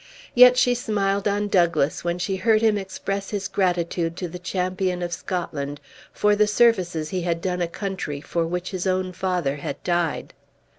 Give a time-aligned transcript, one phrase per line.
[0.33, 5.03] Yet she smiled on Douglas when she heard him express his gratitude to the champion
[5.03, 5.79] of Scotland
[6.11, 10.33] for the services he had done a country for which his own father had died.